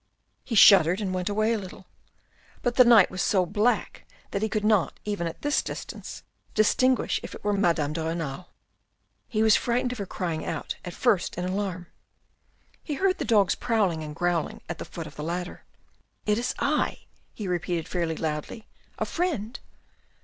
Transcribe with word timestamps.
He 0.43 0.55
shuddered 0.55 0.99
and 0.99 1.13
went 1.13 1.29
away 1.29 1.53
a 1.53 1.59
little, 1.59 1.85
but 2.63 2.73
the 2.73 2.83
night 2.83 3.11
was 3.11 3.21
so 3.21 3.45
black 3.45 4.07
that 4.31 4.41
he 4.41 4.49
could 4.49 4.65
not, 4.65 4.99
even 5.05 5.27
at 5.27 5.43
this 5.43 5.61
distance, 5.61 6.23
distinguish 6.55 7.19
if 7.21 7.35
it 7.35 7.43
were 7.43 7.53
Madame 7.53 7.93
de 7.93 8.03
Renal. 8.03 8.47
He 9.27 9.43
was 9.43 9.55
frightened 9.55 9.91
of 9.91 9.99
her 9.99 10.07
crying 10.07 10.43
out 10.43 10.75
at 10.83 10.95
first 10.95 11.35
in 11.37 11.45
alarm. 11.45 11.85
He 12.81 12.95
heard 12.95 13.19
the 13.19 13.25
dogs 13.25 13.53
prowling 13.53 14.01
and 14.01 14.15
growling 14.15 14.61
around 14.67 14.79
the 14.79 14.85
foot 14.85 15.05
of 15.05 15.15
the 15.17 15.23
ladder." 15.23 15.65
It 16.25 16.39
is 16.39 16.55
I," 16.57 17.01
he 17.35 17.47
repeated 17.47 17.87
fairly 17.87 18.15
loudly." 18.17 18.65
A 18.97 19.05
friend." 19.05 19.59